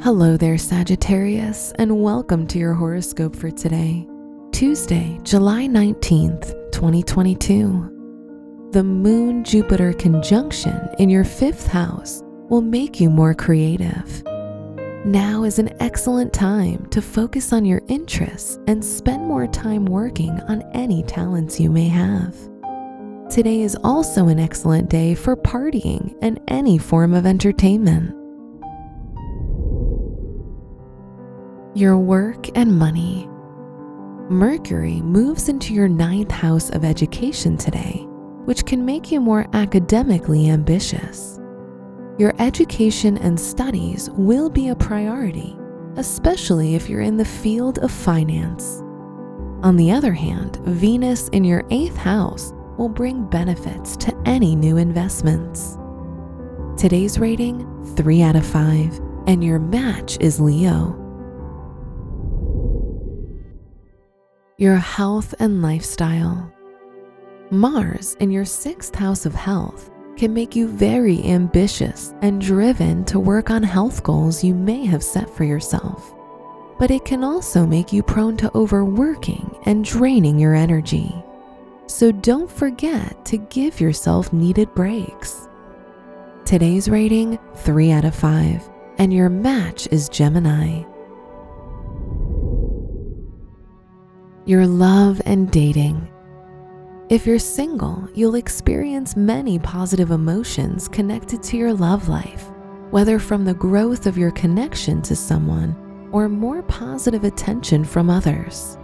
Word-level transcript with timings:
Hello 0.00 0.36
there, 0.36 0.56
Sagittarius, 0.58 1.72
and 1.72 2.04
welcome 2.04 2.46
to 2.46 2.58
your 2.58 2.72
horoscope 2.72 3.34
for 3.34 3.50
today, 3.50 4.06
Tuesday, 4.52 5.18
July 5.24 5.66
19th, 5.66 6.52
2022. 6.70 8.68
The 8.70 8.84
Moon 8.84 9.42
Jupiter 9.42 9.92
conjunction 9.92 10.88
in 11.00 11.10
your 11.10 11.24
fifth 11.24 11.66
house 11.66 12.22
will 12.48 12.60
make 12.60 13.00
you 13.00 13.10
more 13.10 13.34
creative. 13.34 14.22
Now 15.04 15.42
is 15.42 15.58
an 15.58 15.74
excellent 15.82 16.32
time 16.32 16.86
to 16.90 17.02
focus 17.02 17.52
on 17.52 17.64
your 17.64 17.82
interests 17.88 18.56
and 18.68 18.84
spend 18.84 19.26
more 19.26 19.48
time 19.48 19.84
working 19.84 20.40
on 20.42 20.62
any 20.74 21.02
talents 21.02 21.58
you 21.58 21.70
may 21.70 21.88
have. 21.88 22.36
Today 23.28 23.62
is 23.62 23.76
also 23.82 24.28
an 24.28 24.38
excellent 24.38 24.90
day 24.90 25.16
for 25.16 25.34
partying 25.34 26.16
and 26.22 26.38
any 26.46 26.78
form 26.78 27.14
of 27.14 27.26
entertainment. 27.26 28.14
Your 31.74 31.98
work 31.98 32.56
and 32.56 32.78
money. 32.78 33.28
Mercury 34.30 35.02
moves 35.02 35.48
into 35.48 35.74
your 35.74 35.88
ninth 35.88 36.30
house 36.30 36.70
of 36.70 36.84
education 36.84 37.58
today, 37.58 38.06
which 38.46 38.64
can 38.64 38.84
make 38.84 39.12
you 39.12 39.20
more 39.20 39.46
academically 39.52 40.48
ambitious. 40.48 41.38
Your 42.18 42.34
education 42.38 43.18
and 43.18 43.38
studies 43.38 44.08
will 44.12 44.48
be 44.48 44.68
a 44.68 44.76
priority, 44.76 45.56
especially 45.96 46.74
if 46.74 46.88
you're 46.88 47.02
in 47.02 47.18
the 47.18 47.24
field 47.24 47.78
of 47.80 47.92
finance. 47.92 48.80
On 49.62 49.76
the 49.76 49.92
other 49.92 50.14
hand, 50.14 50.56
Venus 50.64 51.28
in 51.28 51.44
your 51.44 51.64
eighth 51.70 51.96
house 51.96 52.52
will 52.78 52.88
bring 52.88 53.28
benefits 53.28 53.96
to 53.98 54.16
any 54.24 54.56
new 54.56 54.78
investments. 54.78 55.76
Today's 56.78 57.18
rating 57.18 57.66
3 57.96 58.22
out 58.22 58.36
of 58.36 58.46
5, 58.46 59.00
and 59.26 59.44
your 59.44 59.58
match 59.58 60.16
is 60.20 60.40
Leo. 60.40 61.04
Your 64.60 64.74
health 64.74 65.36
and 65.38 65.62
lifestyle. 65.62 66.52
Mars 67.52 68.16
in 68.18 68.32
your 68.32 68.44
sixth 68.44 68.92
house 68.92 69.24
of 69.24 69.32
health 69.32 69.88
can 70.16 70.34
make 70.34 70.56
you 70.56 70.66
very 70.66 71.24
ambitious 71.26 72.12
and 72.22 72.40
driven 72.40 73.04
to 73.04 73.20
work 73.20 73.50
on 73.50 73.62
health 73.62 74.02
goals 74.02 74.42
you 74.42 74.56
may 74.56 74.84
have 74.84 75.04
set 75.04 75.30
for 75.30 75.44
yourself. 75.44 76.12
But 76.76 76.90
it 76.90 77.04
can 77.04 77.22
also 77.22 77.64
make 77.64 77.92
you 77.92 78.02
prone 78.02 78.36
to 78.38 78.50
overworking 78.56 79.56
and 79.66 79.84
draining 79.84 80.40
your 80.40 80.56
energy. 80.56 81.14
So 81.86 82.10
don't 82.10 82.50
forget 82.50 83.24
to 83.26 83.36
give 83.36 83.80
yourself 83.80 84.32
needed 84.32 84.74
breaks. 84.74 85.48
Today's 86.44 86.88
rating 86.88 87.38
3 87.58 87.92
out 87.92 88.04
of 88.04 88.16
5, 88.16 88.68
and 88.98 89.14
your 89.14 89.28
match 89.28 89.86
is 89.92 90.08
Gemini. 90.08 90.82
Your 94.48 94.66
love 94.66 95.20
and 95.26 95.50
dating. 95.50 96.08
If 97.10 97.26
you're 97.26 97.38
single, 97.38 98.08
you'll 98.14 98.36
experience 98.36 99.14
many 99.14 99.58
positive 99.58 100.10
emotions 100.10 100.88
connected 100.88 101.42
to 101.42 101.58
your 101.58 101.74
love 101.74 102.08
life, 102.08 102.48
whether 102.88 103.18
from 103.18 103.44
the 103.44 103.52
growth 103.52 104.06
of 104.06 104.16
your 104.16 104.30
connection 104.30 105.02
to 105.02 105.14
someone 105.14 105.76
or 106.12 106.30
more 106.30 106.62
positive 106.62 107.24
attention 107.24 107.84
from 107.84 108.08
others. 108.08 108.78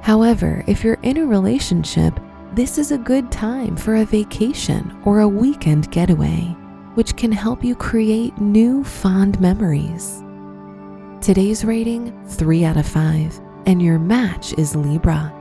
However, 0.00 0.62
if 0.68 0.84
you're 0.84 1.00
in 1.02 1.16
a 1.16 1.26
relationship, 1.26 2.20
this 2.52 2.78
is 2.78 2.92
a 2.92 2.96
good 2.96 3.32
time 3.32 3.76
for 3.76 3.96
a 3.96 4.04
vacation 4.04 4.96
or 5.04 5.22
a 5.22 5.28
weekend 5.28 5.90
getaway, 5.90 6.56
which 6.94 7.16
can 7.16 7.32
help 7.32 7.64
you 7.64 7.74
create 7.74 8.38
new 8.38 8.84
fond 8.84 9.40
memories. 9.40 10.22
Today's 11.20 11.64
rating 11.64 12.16
3 12.28 12.64
out 12.64 12.76
of 12.76 12.86
5, 12.86 13.40
and 13.66 13.82
your 13.82 13.98
match 13.98 14.52
is 14.54 14.76
Libra. 14.76 15.32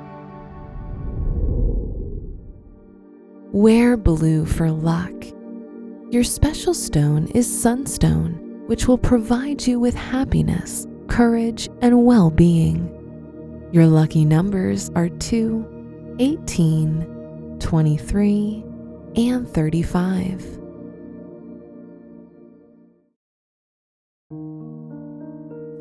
Wear 3.51 3.97
blue 3.97 4.45
for 4.45 4.72
luck. 4.72 5.11
Your 6.09 6.23
special 6.23 6.73
stone 6.73 7.28
is 7.35 7.61
sunstone, 7.61 8.63
which 8.67 8.88
will 8.88 8.97
provide 8.97 9.66
you 9.67 9.79
with 9.79 9.95
happiness, 9.95 10.88
courage, 11.07 11.69
and 11.81 12.06
well 12.06 12.31
being. 12.31 12.89
Your 13.72 13.88
lucky 13.88 14.25
numbers 14.25 14.90
are 14.95 15.09
2, 15.09 16.16
18, 16.19 17.57
23, 17.59 18.63
and 19.16 19.47
35. 19.50 20.59